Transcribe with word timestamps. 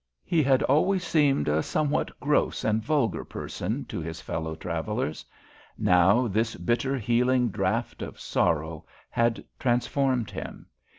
He 0.25 0.41
had 0.41 0.63
always 0.63 1.05
seemed 1.05 1.47
a 1.47 1.61
somewhat 1.61 2.19
gross 2.19 2.63
and 2.63 2.83
vulgar 2.83 3.23
person 3.23 3.85
to 3.85 3.99
his 4.01 4.19
fellow 4.19 4.55
travellers. 4.55 5.23
Now, 5.77 6.27
this 6.27 6.55
bitter 6.55 6.97
healing 6.97 7.49
draught 7.51 8.01
of 8.01 8.19
sorrow 8.19 8.87
had 9.11 9.45
transformed 9.59 10.31
him. 10.31 10.65